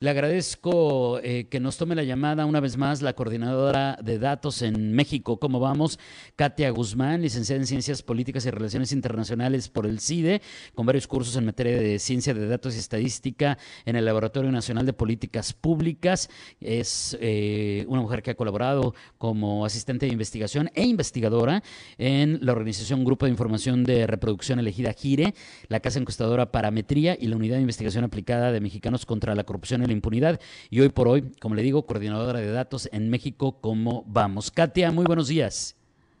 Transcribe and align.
Le 0.00 0.10
agradezco 0.10 1.20
eh, 1.20 1.46
que 1.48 1.60
nos 1.60 1.76
tome 1.76 1.94
la 1.94 2.02
llamada 2.02 2.46
una 2.46 2.58
vez 2.58 2.76
más 2.76 3.00
la 3.00 3.12
coordinadora 3.12 3.96
de 4.02 4.18
datos 4.18 4.60
en 4.62 4.92
México. 4.92 5.38
¿Cómo 5.38 5.60
vamos? 5.60 6.00
Katia 6.34 6.68
Guzmán, 6.70 7.22
licenciada 7.22 7.60
en 7.60 7.66
Ciencias 7.66 8.02
Políticas 8.02 8.44
y 8.44 8.50
Relaciones 8.50 8.90
Internacionales 8.90 9.68
por 9.68 9.86
el 9.86 10.00
CIDE, 10.00 10.42
con 10.74 10.84
varios 10.84 11.06
cursos 11.06 11.36
en 11.36 11.46
materia 11.46 11.78
de 11.78 12.00
ciencia 12.00 12.34
de 12.34 12.48
datos 12.48 12.74
y 12.74 12.80
estadística 12.80 13.56
en 13.84 13.94
el 13.94 14.04
Laboratorio 14.04 14.50
Nacional 14.50 14.84
de 14.84 14.94
Políticas 14.94 15.52
Públicas. 15.52 16.28
Es 16.60 17.16
eh, 17.20 17.86
una 17.86 18.02
mujer 18.02 18.24
que 18.24 18.32
ha 18.32 18.36
colaborado 18.36 18.96
como 19.16 19.64
asistente 19.64 20.06
de 20.06 20.12
investigación 20.12 20.72
e 20.74 20.84
investigadora 20.84 21.62
en 21.98 22.40
la 22.42 22.50
organización 22.50 23.04
Grupo 23.04 23.26
de 23.26 23.30
Información 23.30 23.84
de 23.84 24.08
Reproducción 24.08 24.58
Elegida 24.58 24.92
GIRE, 24.92 25.34
la 25.68 25.78
Casa 25.78 26.00
Encuestadora 26.00 26.50
Parametría 26.50 27.16
y 27.18 27.28
la 27.28 27.36
Unidad 27.36 27.56
de 27.56 27.62
Investigación 27.62 28.02
Aplicada 28.02 28.50
de 28.50 28.60
Mexicanos 28.60 29.06
contra 29.06 29.36
la 29.36 29.44
Corrupción 29.44 29.83
la 29.86 29.92
impunidad. 29.92 30.40
Y 30.70 30.80
hoy 30.80 30.88
por 30.88 31.08
hoy, 31.08 31.32
como 31.40 31.54
le 31.54 31.62
digo, 31.62 31.86
coordinadora 31.86 32.40
de 32.40 32.50
datos 32.50 32.88
en 32.92 33.10
México, 33.10 33.58
¿cómo 33.60 34.04
vamos? 34.06 34.50
Katia, 34.50 34.90
muy 34.90 35.04
buenos 35.04 35.28
días. 35.28 35.76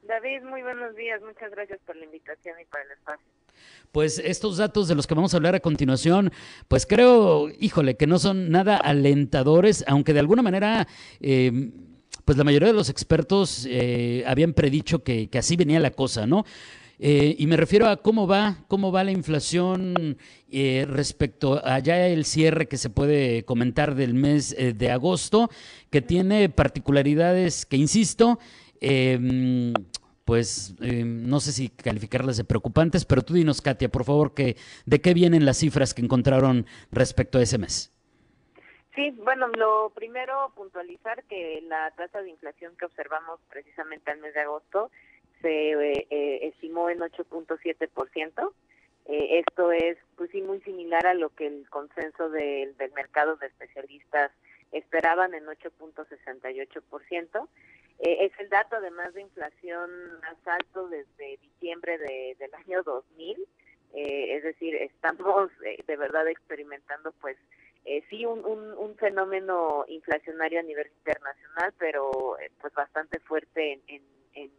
David, 0.06 0.42
muy 0.42 0.62
buenos 0.62 0.94
días. 0.96 1.20
Muchas 1.22 1.50
gracias 1.50 1.80
por 1.86 1.96
la 1.96 2.04
invitación 2.04 2.56
y 2.60 2.64
por 2.66 2.80
el 2.80 2.90
espacio. 2.92 3.24
Pues 3.92 4.18
estos 4.18 4.56
datos 4.56 4.88
de 4.88 4.94
los 4.94 5.06
que 5.06 5.14
vamos 5.14 5.34
a 5.34 5.36
hablar 5.36 5.54
a 5.54 5.60
continuación, 5.60 6.32
pues 6.68 6.84
creo, 6.84 7.48
híjole, 7.60 7.96
que 7.96 8.06
no 8.06 8.18
son 8.18 8.50
nada 8.50 8.76
alentadores, 8.76 9.84
aunque 9.86 10.12
de 10.12 10.20
alguna 10.20 10.42
manera... 10.42 10.86
Eh, 11.20 11.70
pues 12.24 12.38
la 12.38 12.44
mayoría 12.44 12.68
de 12.68 12.74
los 12.74 12.88
expertos 12.88 13.66
eh, 13.68 14.24
habían 14.26 14.54
predicho 14.54 15.02
que, 15.02 15.28
que 15.28 15.36
así 15.36 15.56
venía 15.56 15.78
la 15.78 15.90
cosa, 15.90 16.26
¿no? 16.26 16.46
Eh, 16.98 17.34
y 17.38 17.46
me 17.46 17.56
refiero 17.56 17.88
a 17.88 17.96
cómo 17.96 18.26
va, 18.26 18.56
cómo 18.68 18.92
va 18.92 19.04
la 19.04 19.10
inflación 19.10 20.16
eh, 20.50 20.86
respecto 20.88 21.60
a 21.64 21.78
el 21.78 22.24
cierre 22.24 22.68
que 22.68 22.76
se 22.76 22.90
puede 22.90 23.44
comentar 23.44 23.94
del 23.94 24.14
mes 24.14 24.54
eh, 24.58 24.72
de 24.72 24.90
agosto, 24.90 25.48
que 25.90 26.02
tiene 26.02 26.48
particularidades 26.48 27.66
que, 27.66 27.76
insisto, 27.76 28.38
em, 28.80 29.72
pues 30.24 30.74
em, 30.80 31.28
no 31.28 31.40
sé 31.40 31.52
si 31.52 31.68
calificarlas 31.68 32.36
de 32.36 32.44
preocupantes, 32.44 33.04
pero 33.04 33.22
tú 33.22 33.34
dinos, 33.34 33.60
Katia, 33.60 33.88
por 33.90 34.04
favor, 34.04 34.34
que, 34.34 34.56
de 34.86 35.00
qué 35.00 35.14
vienen 35.14 35.44
las 35.44 35.58
cifras 35.58 35.94
que 35.94 36.02
encontraron 36.02 36.66
respecto 36.90 37.38
a 37.38 37.42
ese 37.42 37.58
mes. 37.58 37.90
Sí, 38.94 39.10
bueno, 39.24 39.48
lo 39.48 39.90
primero 39.90 40.52
puntualizar 40.54 41.24
que 41.24 41.60
la 41.66 41.90
tasa 41.96 42.22
de 42.22 42.30
inflación 42.30 42.76
que 42.78 42.84
observamos 42.84 43.40
precisamente 43.50 44.12
al 44.12 44.20
mes 44.20 44.34
de 44.34 44.40
agosto 44.42 44.92
se 45.40 45.72
eh, 45.72 46.06
eh, 46.10 46.48
estimó 46.48 46.90
en 46.90 47.00
8.7%. 47.00 48.52
Eh, 49.06 49.42
esto 49.46 49.72
es, 49.72 49.98
pues 50.16 50.30
sí, 50.30 50.40
muy 50.40 50.60
similar 50.62 51.06
a 51.06 51.14
lo 51.14 51.28
que 51.30 51.46
el 51.46 51.68
consenso 51.68 52.30
del 52.30 52.74
mercado 52.94 53.36
de 53.36 53.48
especialistas 53.48 54.32
esperaban 54.72 55.34
en 55.34 55.44
8.68%. 55.46 57.48
Eh, 58.00 58.26
es 58.26 58.32
el 58.40 58.48
dato 58.48 58.76
además 58.76 59.14
de 59.14 59.22
inflación 59.22 59.90
más 60.20 60.36
alto 60.46 60.88
desde 60.88 61.38
diciembre 61.38 61.98
de, 61.98 62.36
del 62.38 62.54
año 62.54 62.82
2000. 62.82 63.46
Eh, 63.94 64.36
es 64.36 64.42
decir, 64.42 64.74
estamos 64.74 65.50
eh, 65.64 65.78
de 65.86 65.96
verdad 65.96 66.26
experimentando 66.26 67.12
pues 67.20 67.36
eh, 67.84 68.02
sí 68.10 68.26
un, 68.26 68.44
un, 68.44 68.72
un, 68.72 68.96
fenómeno 68.96 69.84
inflacionario 69.86 70.58
a 70.58 70.64
nivel 70.64 70.90
internacional, 70.98 71.72
pero 71.78 72.36
pues 72.60 72.74
bastante 72.74 73.20
fuerte 73.20 73.80
en, 73.86 74.02
en 74.32 74.50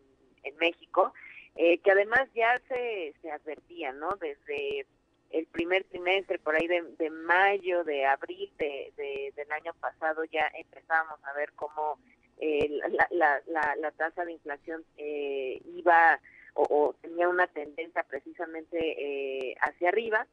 en 0.46 0.56
México, 0.58 1.14
eh, 1.56 1.80
que 1.80 1.92
además 1.92 2.28
ya 2.34 2.62
se, 2.68 3.14
se 3.22 3.32
advertía, 3.32 3.92
¿no? 3.94 4.16
Desde 4.20 4.86
el 5.32 5.46
primer 5.48 5.84
trimestre, 5.86 6.40
por 6.40 6.56
ahí 6.56 6.68
de, 6.68 7.10
mayo, 7.10 7.84
de 7.84 8.06
abril 8.06 8.52
de, 8.58 8.94
de, 8.96 9.34
del 9.36 9.52
año 9.52 9.74
pasado, 9.80 10.24
ya 10.26 10.50
empezábamos 10.54 11.20
a 11.26 11.34
ver 11.34 11.52
cómo 11.54 12.00
eh, 12.40 12.70
la, 12.90 13.08
la, 13.12 13.42
la, 13.48 13.76
la, 13.76 13.92
tasa 13.92 14.26
de 14.26 14.34
inflación 14.34 14.84
eh, 14.98 15.62
iba 15.66 16.20
o, 16.54 16.96
tenía 17.02 17.28
una 17.28 17.48
tendencia 17.48 18.04
precisamente 18.04 18.78
eh, 18.80 19.56
hacia 19.62 19.90
arriba. 19.90 20.26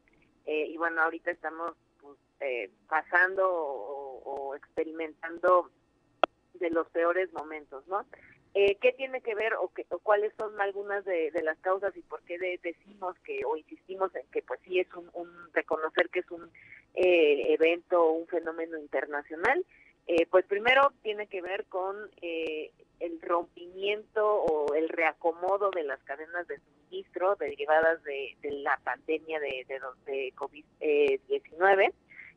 Eh, 0.46 0.66
y 0.68 0.76
bueno, 0.76 1.02
ahorita 1.02 1.30
estamos 1.30 1.72
pues, 2.00 2.18
eh, 2.40 2.70
pasando 2.88 3.48
o 3.48 4.54
experimentando 4.54 5.70
de 6.54 6.70
los 6.70 6.88
peores 6.90 7.32
momentos, 7.32 7.86
¿no? 7.88 8.04
Eh, 8.54 8.76
¿Qué 8.82 8.92
tiene 8.92 9.22
que 9.22 9.34
ver 9.34 9.54
o, 9.54 9.68
que, 9.68 9.86
o 9.88 9.98
cuáles 9.98 10.32
son 10.38 10.60
algunas 10.60 11.04
de, 11.06 11.32
las 11.42 11.58
causas 11.60 11.96
y 11.96 12.02
por 12.02 12.22
qué 12.24 12.38
de, 12.38 12.60
decimos 12.62 13.16
que 13.24 13.44
o 13.46 13.56
insistimos 13.56 14.14
en 14.14 14.26
que 14.30 14.42
pues 14.42 14.60
sí 14.64 14.78
es 14.78 14.92
un, 14.94 15.08
un 15.14 15.30
reconocer 15.54 16.10
que 16.10 16.20
es 16.20 16.30
un 16.30 16.50
eh, 16.94 17.54
evento 17.54 18.02
o 18.02 18.12
un 18.12 18.26
fenómeno 18.26 18.76
internacional? 18.78 19.64
Eh, 20.06 20.26
pues 20.26 20.44
primero 20.44 20.92
tiene 21.02 21.28
que 21.28 21.40
ver 21.40 21.64
con 21.66 21.96
eh, 22.20 22.72
el 23.00 23.22
rompimiento 23.22 24.42
o 24.42 24.74
el 24.74 24.88
reacomodo 24.90 25.70
de 25.70 25.84
las 25.84 26.02
cadenas 26.02 26.46
de 26.46 26.58
suministro 26.58 27.36
derivadas 27.36 28.02
de, 28.02 28.36
de 28.42 28.50
la 28.50 28.78
pandemia 28.84 29.40
de, 29.40 29.64
de, 29.66 29.80
de 30.04 30.34
COVID-19, 30.34 31.92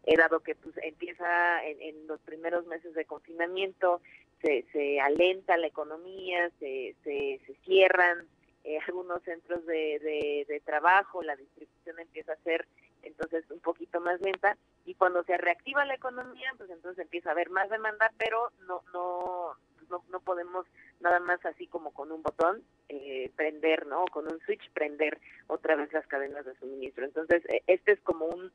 eh, 0.05 0.17
dado 0.17 0.39
que 0.41 0.55
pues 0.55 0.75
empieza 0.83 1.63
en, 1.66 1.81
en 1.81 2.07
los 2.07 2.19
primeros 2.21 2.66
meses 2.67 2.93
de 2.93 3.05
confinamiento, 3.05 4.01
se, 4.41 4.66
se 4.71 5.01
alenta 5.01 5.57
la 5.57 5.67
economía, 5.67 6.51
se, 6.59 6.95
se, 7.03 7.39
cierran 7.66 8.27
eh, 8.63 8.77
algunos 8.88 9.21
centros 9.23 9.66
de, 9.66 10.45
de, 10.47 10.61
trabajo, 10.61 11.23
la 11.23 11.35
distribución 11.35 11.99
empieza 11.99 12.33
a 12.33 12.43
ser 12.43 12.67
entonces 13.03 13.49
un 13.51 13.59
poquito 13.59 13.99
más 13.99 14.19
lenta 14.21 14.57
y 14.85 14.95
cuando 14.95 15.23
se 15.23 15.38
reactiva 15.38 15.85
la 15.85 15.95
economía, 15.95 16.51
pues 16.57 16.69
entonces 16.69 17.03
empieza 17.03 17.29
a 17.29 17.33
haber 17.33 17.49
más 17.49 17.69
demanda, 17.69 18.11
pero 18.17 18.51
no 18.67 18.81
no 18.93 19.55
no, 19.89 20.03
no 20.09 20.19
podemos 20.19 20.66
nada 20.99 21.19
más 21.19 21.43
así 21.45 21.67
como 21.67 21.91
con 21.91 22.11
un 22.11 22.23
botón 22.23 22.63
eh, 22.89 23.31
prender, 23.35 23.85
¿no? 23.85 24.05
Con 24.05 24.25
un 24.31 24.39
switch 24.41 24.72
prender 24.72 25.19
otra 25.47 25.75
vez 25.75 25.91
las 25.93 26.07
cadenas 26.07 26.45
de 26.45 26.55
suministro. 26.55 27.05
Entonces, 27.05 27.43
este 27.67 27.91
es 27.91 27.99
como 28.01 28.25
un 28.25 28.51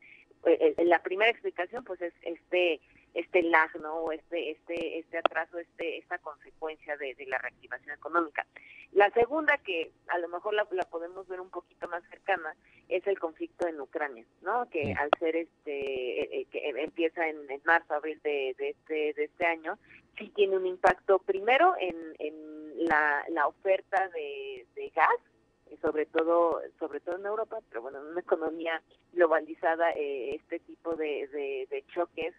la 0.77 1.01
primera 1.03 1.31
explicación 1.31 1.83
pues 1.83 2.01
es 2.01 2.13
este 2.23 2.81
este 3.13 3.43
lag, 3.43 3.69
¿no? 3.81 4.11
Este, 4.11 4.51
este, 4.51 4.99
este 4.99 5.17
atraso, 5.17 5.57
este, 5.57 5.97
esta 5.97 6.17
consecuencia 6.19 6.95
de, 6.97 7.13
de, 7.15 7.25
la 7.25 7.37
reactivación 7.37 7.93
económica. 7.93 8.45
La 8.93 9.09
segunda, 9.11 9.57
que 9.57 9.91
a 10.07 10.17
lo 10.19 10.29
mejor 10.29 10.53
la, 10.53 10.67
la, 10.71 10.83
podemos 10.83 11.27
ver 11.27 11.41
un 11.41 11.49
poquito 11.49 11.87
más 11.87 12.03
cercana, 12.09 12.55
es 12.87 13.05
el 13.07 13.19
conflicto 13.19 13.67
en 13.67 13.79
Ucrania, 13.81 14.25
¿no? 14.41 14.69
Que 14.69 14.85
sí. 14.85 14.93
al 14.97 15.09
ser 15.19 15.35
este, 15.35 16.41
eh, 16.41 16.47
que 16.51 16.69
empieza 16.69 17.27
en, 17.27 17.49
en, 17.49 17.61
marzo, 17.65 17.93
abril 17.93 18.19
de, 18.23 18.55
de, 18.57 18.69
este, 18.69 19.13
de 19.13 19.23
este 19.25 19.45
año, 19.45 19.77
sí 20.17 20.29
tiene 20.35 20.57
un 20.57 20.65
impacto 20.65 21.19
primero 21.19 21.73
en, 21.79 21.95
en 22.19 22.85
la, 22.85 23.23
la 23.29 23.47
oferta 23.47 24.09
de, 24.09 24.65
de 24.75 24.89
gas, 24.89 25.09
sobre 25.81 26.05
todo 26.05 26.61
sobre 26.79 26.99
todo 26.99 27.17
en 27.17 27.25
Europa, 27.25 27.59
pero 27.69 27.81
bueno, 27.81 27.99
en 27.99 28.07
una 28.07 28.21
economía 28.21 28.81
globalizada, 29.13 29.91
eh, 29.91 30.35
este 30.35 30.59
tipo 30.59 30.95
de, 30.95 31.27
de, 31.69 31.83
choques 31.93 32.33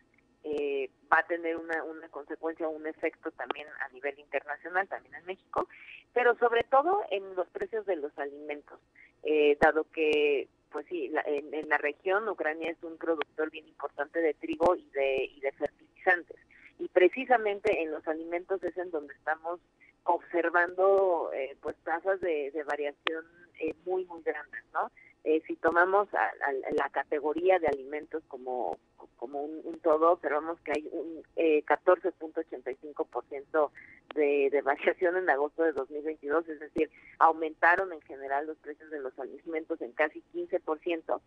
eh, 0.44 0.90
va 1.12 1.18
a 1.20 1.26
tener 1.26 1.56
una, 1.56 1.84
una 1.84 2.08
consecuencia, 2.08 2.68
un 2.68 2.86
efecto 2.86 3.30
también 3.32 3.66
a 3.80 3.88
nivel 3.90 4.18
internacional, 4.18 4.88
también 4.88 5.14
en 5.14 5.24
México, 5.24 5.68
pero 6.12 6.36
sobre 6.36 6.64
todo 6.64 7.02
en 7.10 7.34
los 7.34 7.48
precios 7.48 7.86
de 7.86 7.96
los 7.96 8.16
alimentos, 8.18 8.80
eh, 9.22 9.56
dado 9.60 9.84
que, 9.92 10.48
pues 10.70 10.86
sí, 10.88 11.08
la, 11.08 11.22
en, 11.22 11.54
en, 11.54 11.68
la 11.68 11.78
región 11.78 12.28
Ucrania 12.28 12.70
es 12.70 12.82
un 12.82 12.98
productor 12.98 13.50
bien 13.50 13.68
importante 13.68 14.20
de 14.20 14.34
trigo 14.34 14.74
y 14.74 14.88
de, 14.90 15.24
y 15.24 15.40
de 15.40 15.52
fertilizantes, 15.52 16.38
y 16.78 16.88
precisamente 16.88 17.82
en 17.82 17.92
los 17.92 18.06
alimentos 18.08 18.62
es 18.64 18.76
en 18.76 18.90
donde 18.90 19.14
estamos 19.14 19.60
observando 20.04 21.30
eh, 21.32 21.56
pues 21.60 21.76
tasas 21.84 22.20
de, 22.20 22.50
de 22.50 22.64
variación 22.64 23.24
eh, 23.60 23.74
muy, 23.84 24.04
muy 24.06 24.22
grandes, 24.22 24.64
¿no? 24.72 24.90
Eh, 25.24 25.40
si 25.46 25.54
tomamos 25.56 26.08
a, 26.14 26.24
a, 26.24 26.52
la 26.72 26.88
categoría 26.90 27.58
de 27.60 27.68
alimentos 27.68 28.24
como, 28.26 28.76
como 29.16 29.42
un, 29.42 29.60
un 29.62 29.78
todo, 29.78 30.10
observamos 30.10 30.58
que 30.60 30.72
hay 30.72 30.88
un 30.90 31.22
eh, 31.36 31.64
14.85% 31.64 33.70
de, 34.16 34.48
de 34.50 34.62
variación 34.62 35.16
en 35.16 35.30
agosto 35.30 35.62
de 35.62 35.70
2022, 35.72 36.48
es 36.48 36.58
decir, 36.58 36.90
aumentaron 37.20 37.92
en 37.92 38.00
general 38.02 38.46
los 38.46 38.58
precios 38.58 38.90
de 38.90 38.98
los 38.98 39.16
alimentos 39.16 39.80
en 39.80 39.92
casi 39.92 40.24
15%. 40.34 41.20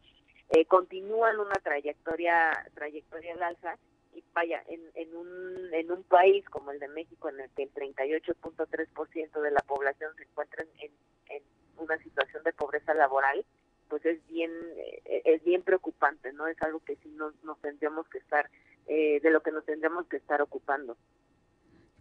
Eh, 0.50 0.66
continúan 0.66 1.40
una 1.40 1.56
trayectoria 1.64 2.52
trayectoria 2.76 3.34
al 3.34 3.44
alza 3.44 3.78
y 4.16 4.24
vaya, 4.34 4.64
en, 4.68 4.82
en, 4.96 5.16
un, 5.16 5.74
en 5.74 5.92
un 5.92 6.04
país 6.04 6.48
como 6.50 6.72
el 6.72 6.80
de 6.80 6.88
México, 6.88 7.30
en 7.30 7.40
el 7.40 7.50
que 7.52 7.64
el 7.64 7.74
38.3% 7.74 9.42
de 9.42 9.52
la 9.52 9.62
población 9.62 10.16
se 10.16 10.24
encuentra 10.24 10.66
en, 10.80 10.92
una 11.78 11.98
situación 11.98 12.42
de 12.44 12.54
pobreza 12.54 12.94
laboral, 12.94 13.46
pues 13.90 14.06
es 14.06 14.26
bien 14.28 14.50
eh, 14.78 15.22
es 15.26 15.44
bien 15.44 15.62
preocupante, 15.62 16.32
¿no? 16.32 16.48
Es 16.48 16.60
algo 16.62 16.80
que 16.80 16.96
sí 16.96 17.10
nos, 17.10 17.36
nos 17.44 17.60
tendríamos 17.60 18.08
que 18.08 18.20
estar 18.20 18.50
eh, 18.88 19.20
de 19.20 19.30
lo 19.30 19.44
que 19.44 19.52
nos 19.52 19.66
tendremos 19.66 20.08
que 20.08 20.16
estar 20.16 20.42
ocupando. 20.42 20.96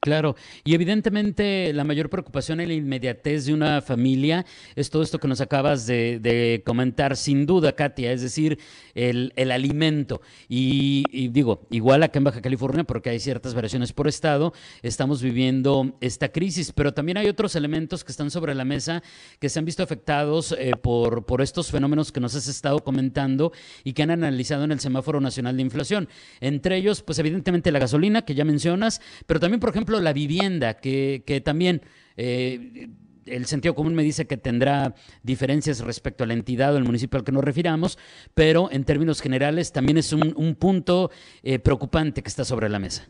Claro, 0.04 0.36
y 0.64 0.74
evidentemente 0.74 1.72
la 1.72 1.82
mayor 1.82 2.10
preocupación 2.10 2.60
en 2.60 2.68
la 2.68 2.74
inmediatez 2.74 3.46
de 3.46 3.54
una 3.54 3.80
familia 3.80 4.44
es 4.76 4.90
todo 4.90 5.02
esto 5.02 5.18
que 5.18 5.28
nos 5.28 5.40
acabas 5.40 5.86
de, 5.86 6.60
comentar, 6.66 7.16
sin 7.16 7.46
duda, 7.46 7.72
Katia, 7.72 8.12
es 8.12 8.20
decir, 8.20 8.58
el, 8.94 9.32
alimento. 9.50 10.20
Y, 10.46 11.28
digo, 11.28 11.66
igual 11.70 12.02
acá 12.02 12.18
en 12.18 12.24
Baja 12.24 12.42
California, 12.42 12.84
porque 12.84 13.08
hay 13.08 13.18
ciertas 13.18 13.54
variaciones 13.54 13.94
por 13.94 14.06
estado, 14.06 14.52
estamos 14.82 15.22
viviendo 15.22 15.96
esta 16.02 16.28
crisis, 16.28 16.70
pero 16.72 16.92
también 16.92 17.16
hay 17.16 17.28
otros 17.28 17.56
elementos 17.56 18.04
que 18.04 18.12
están 18.12 18.30
sobre 18.30 18.54
la 18.54 18.66
mesa 18.66 19.02
que 19.38 19.48
se 19.48 19.58
han 19.58 19.64
visto 19.64 19.82
afectados 19.82 20.54
eh, 20.58 20.72
por 20.82 21.40
estos 21.40 21.70
fenómenos 21.70 22.12
que 22.12 22.20
nos 22.20 22.34
has 22.34 22.46
estado 22.46 22.80
comentando 22.80 23.52
y 23.84 23.94
que 23.94 24.02
han 24.02 24.10
analizado 24.10 24.64
en 24.64 24.72
el 24.72 24.80
Semáforo 24.80 25.22
Nacional 25.22 25.56
de 25.56 25.62
Inflación. 25.62 26.10
Entre 26.42 26.76
ellos, 26.76 27.00
pues 27.00 27.18
evidentemente 27.18 27.72
la 27.72 27.78
gasolina, 27.78 28.26
que 28.26 28.34
ya 28.34 28.44
mencionas, 28.44 29.00
pero 29.26 29.40
también, 29.40 29.60
por 29.60 29.70
ejemplo, 29.70 29.93
la 30.00 30.12
vivienda, 30.12 30.74
que, 30.74 31.22
que 31.26 31.40
también 31.40 31.82
eh, 32.16 32.88
el 33.26 33.46
sentido 33.46 33.74
común 33.74 33.94
me 33.94 34.02
dice 34.02 34.26
que 34.26 34.36
tendrá 34.36 34.94
diferencias 35.22 35.80
respecto 35.80 36.24
a 36.24 36.26
la 36.26 36.34
entidad 36.34 36.74
o 36.74 36.78
el 36.78 36.84
municipio 36.84 37.18
al 37.18 37.24
que 37.24 37.32
nos 37.32 37.44
refiramos, 37.44 37.98
pero 38.34 38.70
en 38.70 38.84
términos 38.84 39.20
generales 39.20 39.72
también 39.72 39.98
es 39.98 40.12
un, 40.12 40.34
un 40.36 40.54
punto 40.56 41.10
eh, 41.42 41.58
preocupante 41.58 42.22
que 42.22 42.28
está 42.28 42.44
sobre 42.44 42.68
la 42.68 42.78
mesa. 42.78 43.08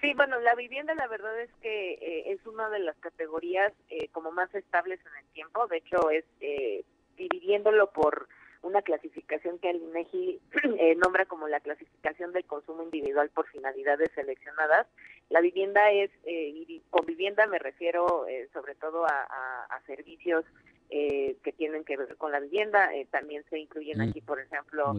Sí, 0.00 0.12
bueno, 0.14 0.40
la 0.40 0.54
vivienda 0.56 0.94
la 0.94 1.06
verdad 1.06 1.40
es 1.40 1.50
que 1.62 1.92
eh, 1.92 2.32
es 2.32 2.44
una 2.46 2.68
de 2.70 2.80
las 2.80 2.96
categorías 2.96 3.72
como 4.10 4.32
más 4.32 4.52
estables 4.54 4.98
en 5.00 5.24
el 5.24 5.32
tiempo, 5.32 5.66
de 5.68 5.76
hecho 5.78 6.10
es 6.10 6.24
dividiéndolo 7.16 7.92
por 7.92 8.28
una 8.62 8.82
clasificación 8.82 9.58
que 9.58 9.70
el 9.70 9.76
INEGI 9.76 10.40
eh, 10.78 10.94
nombra 10.96 11.26
como 11.26 11.48
la 11.48 11.60
clasificación 11.60 12.32
del 12.32 12.44
consumo 12.44 12.82
individual 12.82 13.28
por 13.30 13.46
finalidades 13.48 14.10
seleccionadas. 14.14 14.86
La 15.32 15.40
vivienda 15.40 15.90
es, 15.90 16.10
eh, 16.24 16.52
y 16.54 16.82
con 16.90 17.06
vivienda 17.06 17.46
me 17.46 17.58
refiero 17.58 18.26
eh, 18.28 18.48
sobre 18.52 18.74
todo 18.74 19.06
a, 19.06 19.80
servicios 19.86 20.44
que 20.90 21.54
tienen 21.56 21.84
que 21.84 21.96
ver 21.96 22.16
con 22.18 22.32
la 22.32 22.38
vivienda. 22.38 22.90
también 23.10 23.42
se 23.48 23.58
incluyen 23.58 23.98
mm. 23.98 24.10
aquí, 24.10 24.20
por 24.20 24.38
ejemplo, 24.38 24.94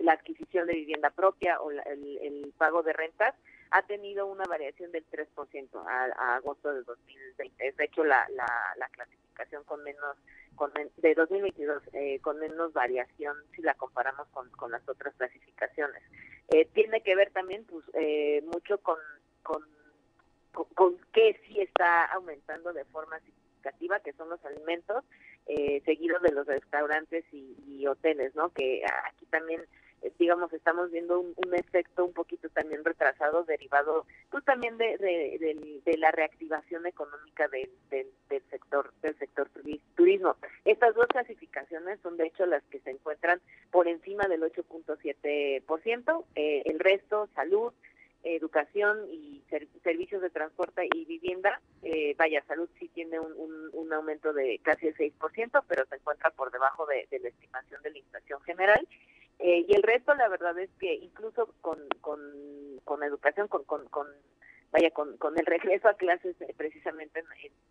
la 0.00 0.12
adquisición 0.14 0.66
de 0.66 0.74
vivienda 0.74 1.10
propia 1.10 1.60
o 1.60 1.70
el, 1.70 2.52
pago 2.58 2.82
de 2.82 2.92
rentas 2.92 3.34
ha 3.70 3.82
tenido 3.82 4.26
una 4.26 4.44
variación 4.44 4.90
del 4.90 5.04
3% 5.08 5.68
a, 5.86 6.04
a 6.18 6.36
agosto 6.36 6.74
de 6.74 6.82
2020. 6.82 7.66
Es 7.66 7.76
de 7.76 7.84
hecho 7.84 8.02
la, 8.02 8.26
la, 8.30 8.46
la 8.76 8.88
clasificación 8.88 9.62
con 9.64 9.82
menos 9.84 10.16
con, 10.56 10.72
de 10.96 11.14
2022 11.14 11.82
eh, 11.92 12.18
con 12.20 12.38
menos 12.38 12.72
variación 12.72 13.36
si 13.54 13.62
la 13.62 13.74
comparamos 13.74 14.28
con, 14.28 14.48
con 14.50 14.70
las 14.70 14.86
otras 14.88 15.14
clasificaciones. 15.16 16.02
Eh, 16.48 16.68
tiene 16.72 17.02
que 17.02 17.14
ver 17.16 17.30
también 17.30 17.64
pues 17.64 17.84
eh, 17.94 18.42
mucho 18.52 18.78
con, 18.78 18.98
con, 19.42 19.62
con, 20.74 20.98
que 21.12 21.40
sí 21.46 21.60
está 21.60 22.04
aumentando 22.06 22.72
de 22.72 22.84
forma 22.86 23.18
significativa, 23.20 24.00
que 24.00 24.12
son 24.14 24.28
los 24.28 24.44
alimentos, 24.44 25.04
eh, 25.46 25.82
seguidos 25.84 26.22
de 26.22 26.32
los 26.32 26.46
restaurantes 26.46 27.24
y, 27.32 27.56
y 27.66 27.86
hoteles, 27.86 28.34
¿no? 28.34 28.50
Que 28.50 28.82
aquí 29.06 29.26
también 29.26 29.62
digamos, 30.18 30.52
estamos 30.52 30.90
viendo 30.90 31.20
un, 31.20 31.54
efecto 31.54 32.04
un 32.04 32.12
poquito 32.12 32.48
también 32.48 32.84
retrasado 32.84 33.44
derivado 33.44 34.06
pues 34.30 34.44
también 34.44 34.76
de, 34.78 34.96
de, 34.98 35.98
la 35.98 36.10
reactivación 36.10 36.86
económica 36.86 37.46
del, 37.48 37.70
del, 37.90 38.42
sector 38.50 38.92
del 39.02 39.16
sector 39.18 39.48
turismo. 39.94 40.36
Estas 40.64 40.94
dos 40.94 41.06
clasificaciones 41.06 42.00
son 42.00 42.16
de 42.16 42.26
hecho 42.26 42.46
las 42.46 42.62
que 42.64 42.80
se 42.80 42.90
encuentran 42.90 43.40
por 43.70 43.86
encima 43.86 44.24
del 44.24 44.42
8.7%, 44.42 46.24
eh, 46.34 46.62
el 46.64 46.78
resto 46.80 47.28
salud, 47.34 47.72
educación 48.22 49.06
y 49.10 49.42
servicios 49.82 50.22
de 50.22 50.30
transporte 50.30 50.88
y 50.94 51.04
vivienda, 51.04 51.60
eh, 51.82 52.14
vaya, 52.16 52.44
salud 52.46 52.68
sí 52.78 52.88
tiene 52.88 53.18
un, 53.18 53.70
un, 53.72 53.92
aumento 53.92 54.32
de 54.32 54.58
casi 54.62 54.86
el 54.86 54.96
6%, 54.96 55.64
pero 55.68 55.84
se 55.86 55.96
encuentra 55.96 56.30
por 56.30 56.50
debajo 56.50 56.86
de, 56.86 57.06
de 57.10 57.18
la 57.18 57.28
estimación 57.28 57.82
de 57.82 57.90
la 57.90 57.98
inflación 57.98 58.40
general 58.42 58.86
eh, 59.42 59.64
y 59.66 59.74
el 59.74 59.82
resto, 59.82 60.14
la 60.14 60.28
verdad 60.28 60.56
es 60.60 60.70
que 60.78 60.94
incluso 60.94 61.52
con, 61.60 61.78
con, 62.00 62.20
con 62.84 63.02
educación, 63.02 63.48
con, 63.48 63.64
con, 63.64 63.88
con 63.88 64.06
vaya, 64.70 64.92
con, 64.92 65.16
con 65.16 65.36
el 65.36 65.44
regreso 65.44 65.88
a 65.88 65.94
clases 65.94 66.40
eh, 66.40 66.54
precisamente 66.56 67.18
en, 67.18 67.26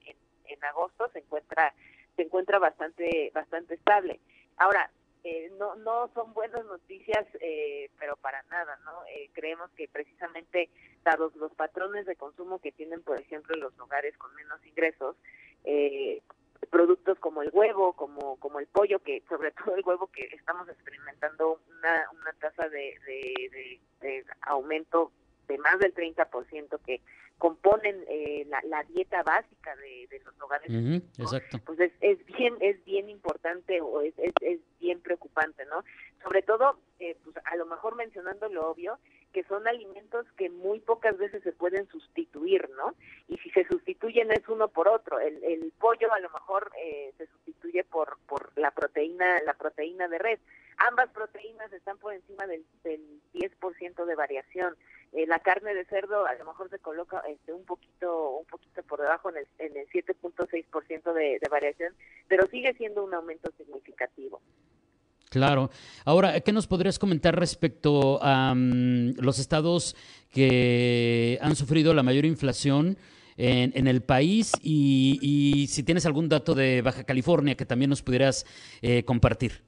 en, 0.06 0.16
en, 0.46 0.64
agosto 0.66 1.10
se 1.14 1.20
encuentra 1.20 1.74
se 2.18 2.24
encuentra 2.24 2.60
bastante 2.60 3.32
bastante 3.34 3.76
estable. 3.76 4.20
Ahora, 4.58 4.92
eh, 5.24 5.52
no 5.60 5.76
no 5.76 6.10
son 6.14 6.34
buenas 6.34 6.66
noticias, 6.66 7.26
eh, 7.40 7.90
pero 8.00 8.16
para 8.18 8.42
nada, 8.44 8.78
¿no? 8.86 8.92
Eh, 9.10 9.30
creemos 9.34 9.70
que 9.72 9.88
precisamente 9.88 10.70
dados 11.04 11.36
los 11.36 11.54
patrones 11.54 12.06
de 12.06 12.16
consumo 12.16 12.60
que 12.60 12.72
tienen, 12.72 13.04
por 13.04 13.20
ejemplo, 13.20 13.56
los 13.56 13.78
hogares 13.80 14.18
con 14.18 14.34
menos 14.36 14.66
ingresos, 14.66 15.16
eh, 15.64 16.22
productos 16.70 17.20
como 17.20 17.42
el 17.42 17.50
huevo, 17.54 17.94
como, 17.94 18.38
como 18.38 18.60
el 18.60 18.68
pollo, 18.68 19.00
que 19.00 19.24
sobre 19.30 19.52
todo 19.66 19.76
el 19.76 19.86
huevo 19.86 20.08
que 20.08 20.24
estamos 20.34 20.68
experimentando 20.70 21.60
una, 21.70 22.10
una 22.20 22.34
tasa 22.34 22.70
de, 22.70 22.98
de, 23.06 24.26
aumento 24.42 25.12
de 25.52 25.58
más 25.58 25.80
del 25.80 25.94
30% 25.94 26.80
que 26.86 27.02
componen 27.38 28.06
eh, 28.08 28.46
la, 28.48 28.62
la, 28.68 28.84
dieta 28.84 29.24
básica 29.24 29.76
de, 29.76 30.22
los 30.24 30.40
hogares. 30.42 30.70
exacto. 31.18 31.58
Pues 31.66 31.80
es, 31.80 31.92
es, 32.00 32.24
bien 32.28 32.56
es 32.62 32.84
bien 32.86 33.10
importante 33.10 33.82
o 33.82 34.02
es, 34.02 34.14
es, 34.20 34.34
es 34.42 34.60
bien 34.80 35.02
preocupante, 35.02 35.66
¿no? 35.66 35.84
Sobre 36.22 36.44
todo, 36.44 36.78
eh, 37.00 37.18
pues 37.24 37.36
a 37.46 37.56
lo 37.56 37.66
mejor 37.66 37.96
mencionando 37.96 38.48
lo 38.48 38.70
obvio, 38.70 39.00
que 39.34 39.44
son 39.46 39.68
alimentos 39.68 40.28
que 40.38 40.52
muy 40.52 40.82
pocas 40.82 41.18
veces 41.18 41.42
se 41.42 41.52
pueden 41.52 41.88
sustituir, 41.88 42.70
¿no? 42.78 42.94
Y 43.28 43.38
si 43.38 43.50
se 43.50 43.66
sustituyen 43.66 44.32
es 44.32 44.48
uno 44.48 44.68
por 44.68 44.88
otro. 44.88 45.20
El, 45.20 45.44
el 45.44 45.74
pollo 45.80 46.14
a 46.14 46.20
lo 46.20 46.30
mejor 46.30 46.72
eh, 46.80 47.12
se 47.18 47.26
sustituye 47.26 47.84
por, 47.84 48.20
por 48.28 48.52
la 48.56 48.70
proteína 48.70 49.42
la 49.46 49.56
proteína 49.56 50.08
de 50.08 50.20
red. 50.20 50.40
Ambas 50.78 51.10
proteínas 51.10 51.72
están 51.74 51.98
por 51.98 52.14
encima 52.14 52.46
del, 52.46 52.64
del 52.84 53.02
10% 53.34 54.06
de 54.06 54.16
variación. 54.16 54.76
Eh, 55.14 55.21
la 55.32 55.40
carne 55.40 55.74
de 55.74 55.86
cerdo 55.86 56.26
a 56.26 56.34
lo 56.36 56.44
mejor 56.44 56.70
se 56.70 56.78
coloca 56.80 57.24
este, 57.30 57.54
un 57.54 57.64
poquito 57.64 58.32
un 58.32 58.46
poquito 58.46 58.84
por 58.84 59.00
debajo 59.00 59.30
en 59.30 59.38
el, 59.38 59.48
en 59.60 59.78
el 59.78 59.88
7.6% 59.88 61.14
de, 61.14 61.40
de 61.40 61.50
variación, 61.50 61.94
pero 62.28 62.46
sigue 62.48 62.74
siendo 62.74 63.02
un 63.06 63.14
aumento 63.14 63.50
significativo. 63.58 64.42
Claro. 65.30 65.70
Ahora, 66.04 66.42
¿qué 66.42 66.52
nos 66.52 66.68
podrías 66.68 67.00
comentar 67.00 67.40
respecto 67.40 68.22
a 68.22 68.54
mm, 68.54 69.22
los 69.22 69.40
estados 69.40 69.96
que 70.34 71.40
han 71.42 71.56
sufrido 71.56 71.94
la 71.94 72.04
mayor 72.04 72.26
inflación 72.26 72.98
en, 73.38 73.88
el 73.88 74.02
país 74.04 74.52
y, 74.62 75.66
si 75.70 75.84
tienes 75.84 76.06
algún 76.06 76.28
dato 76.28 76.54
de 76.54 76.82
Baja 76.82 77.06
California 77.06 77.56
que 77.56 77.66
también 77.66 77.90
nos 77.90 78.02
pudieras 78.02 78.46
eh, 78.82 79.04
compartir? 79.04 79.64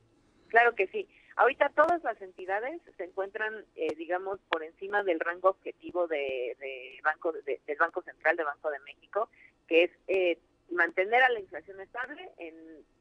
Claro 0.49 0.75
que 0.75 0.87
sí. 0.87 1.07
Ahorita 1.35 1.69
todas 1.69 2.03
las 2.03 2.21
entidades 2.21 2.81
se 2.97 3.05
encuentran, 3.05 3.65
eh, 3.75 3.87
digamos, 3.97 4.39
por 4.49 4.63
encima 4.63 5.03
del 5.03 5.19
rango 5.19 5.49
objetivo 5.49 6.07
de, 6.07 6.55
banco 7.03 7.31
del 7.31 7.77
Banco 7.79 8.01
Central 8.03 8.37
de 8.37 8.43
Banco 8.43 8.69
de 8.69 8.79
México, 8.79 9.29
que 9.67 9.83
es 9.83 9.91
eh, 10.07 10.37
mantener 10.71 11.23
a 11.23 11.29
la 11.29 11.39
inflación 11.39 11.79
estable 11.81 12.29
en 12.37 12.55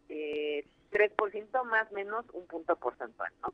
eh, 0.09 0.65
3% 0.93 1.65
más 1.65 1.91
menos 1.93 2.25
un 2.33 2.47
punto 2.47 2.77
porcentual, 2.77 3.33
¿no? 3.43 3.53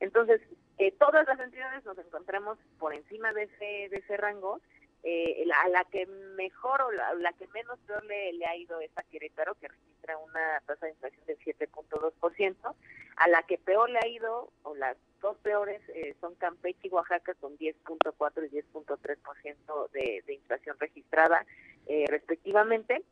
Entonces, 0.00 0.40
eh, 0.78 0.92
todas 0.98 1.26
las 1.26 1.38
entidades 1.38 1.84
nos 1.84 1.98
encontramos 1.98 2.58
por 2.78 2.94
encima 2.94 3.32
de 3.32 3.44
ese, 3.44 3.88
de 3.90 3.96
ese 3.96 4.16
rango. 4.16 4.60
Eh, 5.02 5.44
la, 5.46 5.58
a 5.62 5.68
la 5.68 5.84
que 5.84 6.06
mejor 6.06 6.82
o 6.82 6.90
la, 6.90 7.32
que 7.32 7.46
menos 7.48 7.78
peor 7.86 8.04
le, 8.04 8.34
le, 8.34 8.44
ha 8.44 8.54
ido 8.54 8.80
es 8.80 8.90
a 8.96 9.02
Querétaro, 9.02 9.54
que 9.54 9.68
registra 9.68 10.18
una 10.18 10.60
tasa 10.66 10.86
de 10.86 10.92
inflación 10.92 11.24
del 11.26 11.38
7.2%. 11.38 12.74
A 13.20 13.28
la 13.28 13.42
que 13.42 13.58
peor 13.58 13.90
le 13.90 13.98
ha 13.98 14.08
ido, 14.08 14.50
o 14.62 14.74
las 14.74 14.96
dos 15.20 15.36
peores, 15.38 15.82
eh, 15.90 16.16
son 16.22 16.34
Campeche 16.36 16.88
y 16.88 16.88
Oaxaca, 16.88 17.34
con 17.34 17.58
10.4 17.58 18.46
y 18.46 18.62
10.3% 18.62 19.90
de, 19.90 20.24
de 20.26 20.34
inflación 20.34 20.76
registrada, 20.80 21.44
eh, 21.86 22.06
respectivamente. 22.08 23.04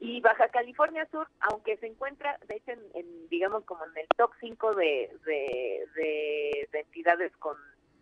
Y 0.00 0.20
Baja 0.20 0.48
California 0.48 1.06
Sur, 1.12 1.28
aunque 1.38 1.76
se 1.76 1.86
encuentra, 1.86 2.36
de 2.48 2.56
hecho, 2.56 2.72
en, 2.94 3.28
digamos 3.28 3.62
como 3.62 3.84
en 3.84 3.96
el 3.98 4.08
top 4.16 4.32
5 4.40 4.74
de, 4.74 5.16
de, 5.24 6.68
entidades 6.72 7.30
con, 7.36 7.56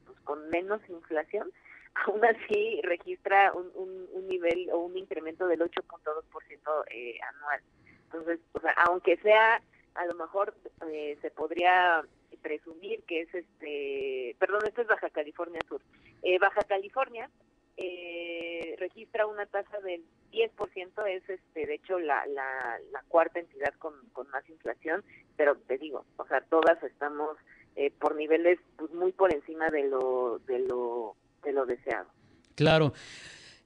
pues, 0.07 0.19
con 0.21 0.49
menos 0.49 0.81
inflación, 0.89 1.53
aún 2.07 2.25
así 2.25 2.81
registra 2.85 3.53
un, 3.53 3.71
un, 4.15 4.29
nivel 4.29 4.71
o 4.73 4.79
un 4.79 4.97
incremento 4.97 5.47
del 5.47 5.61
8.2% 5.61 6.85
eh, 6.91 7.21
anual. 7.35 7.61
Entonces, 8.05 8.41
o 8.53 8.61
sea, 8.61 8.73
aunque 8.87 9.19
sea, 9.19 9.61
a 9.95 10.07
lo 10.07 10.15
mejor 10.15 10.55
eh, 10.91 11.19
se 11.21 11.31
podría 11.31 12.03
presumir 12.43 13.03
que 13.05 13.23
es 13.23 13.35
este, 13.35 14.37
perdón, 14.39 14.61
esto 14.67 14.83
es 14.83 14.89
Baja 14.89 15.11
California 15.11 15.61
Sur. 15.69 15.81
Eh, 16.23 16.39
Baja 16.39 16.63
California 16.63 17.31
eh, 17.77 18.77
registra 18.79 19.27
una 19.27 19.47
tasa 19.47 19.79
del 19.81 20.03
10%, 20.33 21.07
es 21.09 21.29
este, 21.29 21.67
de 21.67 21.75
hecho 21.75 21.99
la, 21.99 22.27
la, 22.27 23.03
cuarta 23.09 23.41
entidad 23.41 23.75
con, 23.79 23.95
con, 24.13 24.29
más 24.31 24.49
inflación, 24.49 25.03
pero 25.37 25.57
te 25.57 25.79
digo, 25.79 26.05
o 26.17 26.27
sea, 26.27 26.41
todas 26.43 26.83
estamos 26.83 27.37
eh, 27.77 27.91
por 27.99 28.15
niveles 28.15 28.59
pues, 28.77 28.93
muy 28.93 29.13
por 29.13 29.35
encima 29.35 29.69
de 29.71 29.89
lo, 29.89 30.41
de 30.47 30.61
lo, 30.61 31.17
de 31.43 31.53
lo 31.53 31.67
deseado. 31.67 32.09
Claro. 32.55 32.93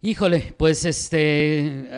Híjole, 0.01 0.55
pues 0.59 0.85
este, 0.85 1.89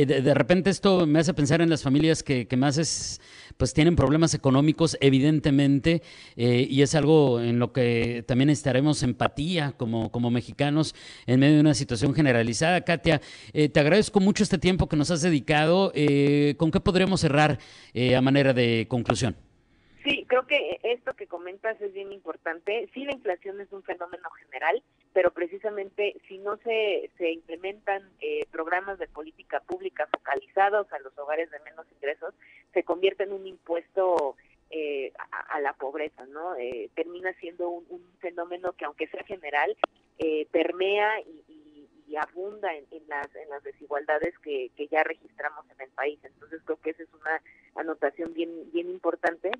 ah, 0.00 0.04
de, 0.04 0.34
repente 0.34 0.70
esto 0.70 1.06
me 1.06 1.18
hace 1.18 1.34
pensar 1.34 1.60
en 1.60 1.70
las 1.70 1.82
familias 1.82 2.22
que, 2.22 2.46
más 2.56 2.78
es, 2.78 3.20
pues 3.56 3.74
tienen 3.74 3.96
problemas 3.96 4.34
económicos, 4.34 4.96
evidentemente, 5.00 6.02
eh, 6.36 6.66
y 6.68 6.82
es 6.82 6.94
algo 6.94 7.40
en 7.40 7.58
lo 7.58 7.72
que 7.72 8.24
también 8.26 8.50
estaremos 8.50 9.02
empatía 9.02 9.72
como, 9.76 10.10
como 10.10 10.30
mexicanos 10.30 10.94
en 11.26 11.40
medio 11.40 11.54
de 11.54 11.60
una 11.60 11.74
situación 11.74 12.14
generalizada. 12.14 12.82
Katia, 12.82 13.20
eh, 13.52 13.68
te 13.68 13.80
agradezco 13.80 14.20
mucho 14.20 14.42
este 14.42 14.58
tiempo 14.58 14.88
que 14.88 14.96
nos 14.96 15.10
has 15.10 15.22
dedicado. 15.22 15.92
Eh, 15.94 16.54
¿Con 16.58 16.70
qué 16.70 16.80
podríamos 16.80 17.20
cerrar 17.20 17.58
a 18.16 18.20
manera 18.20 18.52
de 18.52 18.86
conclusión? 18.88 19.36
Sí, 20.04 20.24
creo 20.28 20.46
que 20.46 20.78
esto 20.84 21.14
que 21.14 21.26
comentas 21.26 21.80
es 21.80 21.92
bien 21.92 22.12
importante. 22.12 22.88
Sí, 22.94 23.04
la 23.04 23.12
inflación 23.12 23.60
es 23.60 23.72
un 23.72 23.82
fenómeno 23.82 24.30
general, 24.30 24.82
pero 25.16 25.30
precisamente 25.30 26.20
si 26.28 26.36
no 26.36 26.58
se, 26.58 27.10
se 27.16 27.32
implementan 27.32 28.02
eh, 28.20 28.44
programas 28.50 28.98
de 28.98 29.08
política 29.08 29.60
pública 29.60 30.06
focalizados 30.12 30.92
a 30.92 30.98
los 30.98 31.16
hogares 31.16 31.50
de 31.50 31.58
menos 31.60 31.86
ingresos, 31.90 32.34
se 32.74 32.82
convierte 32.82 33.22
en 33.22 33.32
un 33.32 33.46
impuesto 33.46 34.36
eh, 34.68 35.14
a, 35.48 35.58
la 35.60 35.72
pobreza, 35.72 36.26
¿no? 36.26 36.54
Eh, 36.56 36.90
termina 36.94 37.32
siendo 37.40 37.70
un, 37.70 38.02
fenómeno 38.18 38.74
que 38.74 38.84
aunque 38.84 39.06
sea 39.06 39.24
general, 39.24 39.74
permea 40.50 41.18
y, 41.22 42.16
abunda 42.16 42.74
en, 42.74 42.86
las, 43.08 43.34
en 43.36 43.48
las 43.50 43.62
desigualdades 43.62 44.38
que, 44.38 44.70
que 44.76 44.86
ya 44.86 45.02
registramos 45.02 45.64
en 45.70 45.80
el 45.80 45.90
país. 45.90 46.18
Entonces 46.24 46.60
creo 46.64 46.80
que 46.80 46.90
esa 46.90 47.02
es 47.02 47.12
una 47.14 47.42
anotación 47.74 48.34
bien, 48.34 48.70
bien 48.70 48.90
importante. 48.90 49.50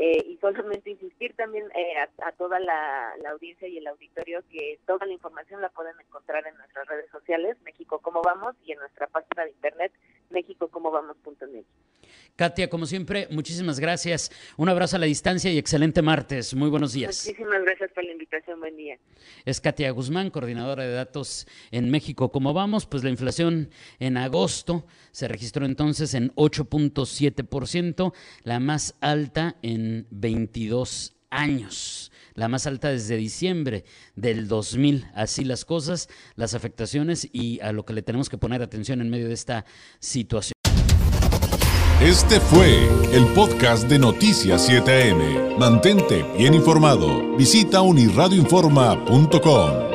Eh, 0.00 0.24
y 0.28 0.36
solamente 0.36 0.90
insistir 0.90 1.34
también 1.34 1.64
eh, 1.74 1.94
a, 2.22 2.30
toda 2.30 2.60
la, 2.60 3.14
audiencia 3.32 3.66
y 3.66 3.78
el 3.78 3.86
auditorio 3.88 4.44
que 4.48 4.78
toda 4.86 5.04
la 5.04 5.12
información 5.12 5.60
la 5.60 5.70
pueden 5.70 5.98
encontrar 5.98 6.46
en 6.46 6.56
nuestras 6.56 6.86
redes 6.86 7.10
sociales, 7.10 7.56
México 7.64 7.98
Cómo 7.98 8.22
Vamos, 8.22 8.54
y 8.64 8.70
en 8.70 8.78
nuestra 8.78 9.08
página 9.08 9.42
de 9.42 9.50
internet, 9.50 9.92
mexicocomobamos.net. 10.30 11.64
Katia, 12.36 12.70
como 12.70 12.86
siempre, 12.86 13.26
muchísimas 13.30 13.80
gracias. 13.80 14.30
Un 14.56 14.68
abrazo 14.68 14.94
a 14.94 15.00
la 15.00 15.06
distancia 15.06 15.50
y 15.50 15.58
excelente 15.58 16.02
martes. 16.02 16.54
Muy 16.54 16.70
buenos 16.70 16.92
días. 16.92 17.26
Muchísimas 17.26 17.62
gracias 17.64 17.90
por 17.92 18.04
la 18.04 18.12
invitación. 18.12 18.60
Buen 18.60 18.76
día. 18.76 18.96
Es 19.44 19.60
Katia 19.60 19.90
Guzmán, 19.90 20.30
coordinadora 20.30 20.84
de 20.84 20.92
datos 20.92 21.48
en 21.72 21.90
México. 21.90 22.30
¿Cómo 22.30 22.54
vamos? 22.54 22.86
Pues 22.86 23.02
la 23.02 23.10
inflación 23.10 23.70
en 23.98 24.16
agosto 24.16 24.86
se 25.10 25.26
registró 25.26 25.66
entonces 25.66 26.14
en 26.14 26.32
8.7%, 26.36 28.12
la 28.44 28.60
más 28.60 28.96
alta 29.00 29.56
en 29.62 30.06
22 30.10 31.16
años 31.30 32.12
la 32.38 32.48
más 32.48 32.66
alta 32.66 32.88
desde 32.88 33.16
diciembre 33.16 33.84
del 34.14 34.48
2000. 34.48 35.06
Así 35.14 35.44
las 35.44 35.64
cosas, 35.64 36.08
las 36.36 36.54
afectaciones 36.54 37.28
y 37.32 37.60
a 37.60 37.72
lo 37.72 37.84
que 37.84 37.92
le 37.92 38.02
tenemos 38.02 38.28
que 38.28 38.38
poner 38.38 38.62
atención 38.62 39.00
en 39.00 39.10
medio 39.10 39.28
de 39.28 39.34
esta 39.34 39.64
situación. 39.98 40.52
Este 42.00 42.38
fue 42.38 42.86
el 43.12 43.26
podcast 43.34 43.88
de 43.88 43.98
Noticias 43.98 44.70
7am. 44.70 45.58
Mantente 45.58 46.24
bien 46.38 46.54
informado. 46.54 47.36
Visita 47.36 47.82
unirradioinforma.com. 47.82 49.87